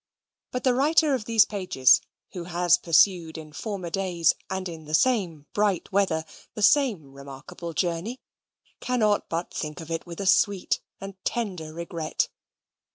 But 0.49 0.63
the 0.63 0.73
writer 0.73 1.13
of 1.13 1.25
these 1.25 1.45
pages, 1.45 2.01
who 2.33 2.45
has 2.45 2.79
pursued 2.79 3.37
in 3.37 3.53
former 3.53 3.91
days, 3.91 4.33
and 4.49 4.67
in 4.67 4.85
the 4.85 4.95
same 4.95 5.45
bright 5.53 5.91
weather, 5.91 6.25
the 6.55 6.63
same 6.63 7.13
remarkable 7.13 7.73
journey, 7.73 8.19
cannot 8.79 9.29
but 9.29 9.53
think 9.53 9.79
of 9.79 9.91
it 9.91 10.07
with 10.07 10.19
a 10.19 10.25
sweet 10.25 10.79
and 10.99 11.23
tender 11.23 11.71
regret. 11.71 12.29